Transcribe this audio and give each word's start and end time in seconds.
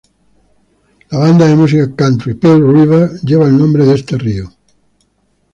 La 1.11 1.19
banda 1.19 1.47
de 1.51 1.55
música 1.59 1.91
country 1.99 2.33
"Pearl 2.45 2.67
River" 2.73 3.01
lleva 3.21 3.45
el 3.45 3.55
nombre 3.55 3.85
de 3.85 3.93
este 3.93 4.17
río. 4.17 4.49